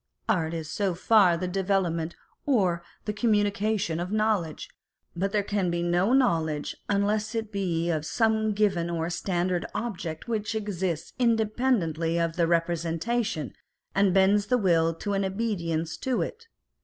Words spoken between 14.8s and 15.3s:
to an